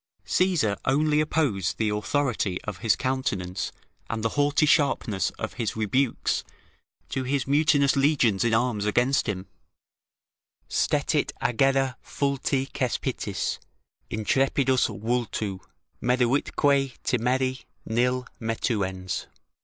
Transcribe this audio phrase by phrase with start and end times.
[0.25, 3.71] Caesar only opposed the authority of his countenance
[4.09, 6.43] and the haughty sharpness of his rebukes
[7.07, 9.45] to his mutinous legions in arms against him:
[10.67, 13.59] "Stetit aggere fulti Cespitis,
[14.09, 15.59] intrepidus vultu:
[16.01, 16.55] meruitque
[17.03, 19.27] timeri, Nil metuens."